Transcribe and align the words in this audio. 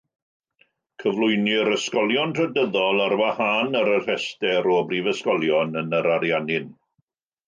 Cyflwynir 1.01 1.67
ysgolion 1.73 2.31
trydyddol 2.39 3.03
ar 3.07 3.15
wahân 3.19 3.77
ar 3.81 3.91
y 3.97 3.99
rhestr 4.05 4.71
o 4.77 4.79
brifysgolion 4.93 5.77
yn 5.83 5.95
yr 5.99 6.09
Ariannin. 6.15 6.73